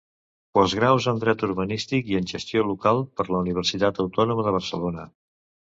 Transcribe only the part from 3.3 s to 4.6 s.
la Universitat Autònoma de